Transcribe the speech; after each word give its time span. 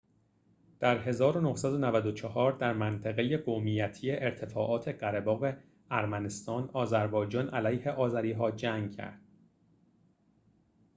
در 0.79 1.11
۱۹۹۴ 1.11 2.51
در 2.57 2.73
منطقه 2.73 3.37
قومیتی 3.37 4.11
ارتفاعات 4.11 4.87
قره‌باغ 4.87 5.53
ارمنستان 5.91 6.69
آذربایجان 6.73 7.49
علیه 7.49 7.89
آذری‌ها 7.91 8.51
جنگ 8.51 8.95
کرد 8.95 9.21